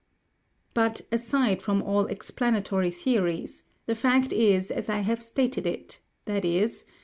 [0.73, 6.83] "But, aside from all explanatory theories, the fact is, as I have stated it, viz.